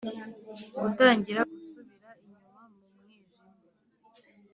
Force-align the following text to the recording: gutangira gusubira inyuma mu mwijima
gutangira 0.81 1.41
gusubira 1.51 2.09
inyuma 2.21 2.61
mu 2.73 2.85
mwijima 2.99 3.43